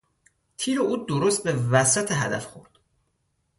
[0.57, 2.71] تیر او درست به وسط هدف خورد.